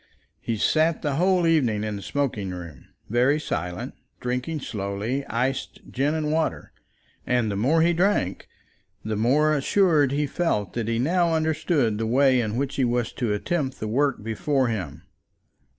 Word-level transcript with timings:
He 0.39 0.57
sat 0.57 1.03
the 1.03 1.17
whole 1.17 1.45
evening 1.45 1.83
in 1.83 1.95
the 1.95 2.01
smoking 2.01 2.49
room, 2.49 2.87
very 3.07 3.39
silent, 3.39 3.93
drinking 4.19 4.61
slowly 4.61 5.23
iced 5.27 5.79
gin 5.91 6.15
and 6.15 6.31
water; 6.31 6.71
and 7.27 7.51
the 7.51 7.55
more 7.55 7.83
he 7.83 7.93
drank 7.93 8.47
the 9.05 9.15
more 9.15 9.53
assured 9.53 10.11
he 10.11 10.25
felt 10.25 10.73
that 10.73 10.87
he 10.87 10.97
now 10.97 11.35
understood 11.35 11.99
the 11.99 12.07
way 12.07 12.41
in 12.41 12.55
which 12.55 12.77
he 12.77 12.83
was 12.83 13.13
to 13.13 13.31
attempt 13.35 13.79
the 13.79 13.87
work 13.87 14.23
before 14.23 14.69
him. 14.69 15.03